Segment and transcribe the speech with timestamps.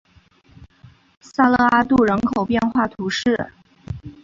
[1.19, 3.51] 萨勒阿杜人口变化图示